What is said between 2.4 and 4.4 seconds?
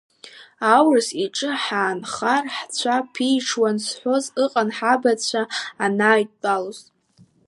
ҳцәа ԥиҽуан зҳәоз